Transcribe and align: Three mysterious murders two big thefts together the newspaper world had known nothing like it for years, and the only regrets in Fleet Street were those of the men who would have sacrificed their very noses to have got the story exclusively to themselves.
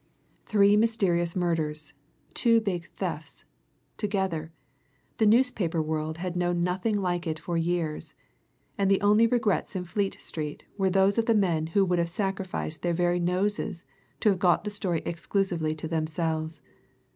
Three 0.47 0.75
mysterious 0.75 1.35
murders 1.35 1.93
two 2.33 2.59
big 2.59 2.89
thefts 2.97 3.43
together 3.97 4.51
the 5.19 5.27
newspaper 5.27 5.79
world 5.79 6.17
had 6.17 6.35
known 6.35 6.63
nothing 6.63 6.99
like 6.99 7.27
it 7.27 7.37
for 7.37 7.55
years, 7.55 8.15
and 8.79 8.89
the 8.89 8.99
only 9.01 9.27
regrets 9.27 9.75
in 9.75 9.83
Fleet 9.83 10.19
Street 10.19 10.65
were 10.75 10.89
those 10.89 11.19
of 11.19 11.27
the 11.27 11.35
men 11.35 11.67
who 11.67 11.85
would 11.85 11.99
have 11.99 12.09
sacrificed 12.09 12.81
their 12.81 12.95
very 12.95 13.19
noses 13.19 13.85
to 14.21 14.29
have 14.29 14.39
got 14.39 14.63
the 14.63 14.71
story 14.71 15.03
exclusively 15.05 15.75
to 15.75 15.87
themselves. 15.87 16.63